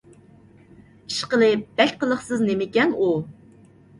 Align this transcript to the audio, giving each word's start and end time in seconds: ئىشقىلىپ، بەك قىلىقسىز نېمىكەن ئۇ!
ئىشقىلىپ، 1.09 1.67
بەك 1.81 1.93
قىلىقسىز 2.03 2.43
نېمىكەن 2.47 2.97
ئۇ! 3.03 3.13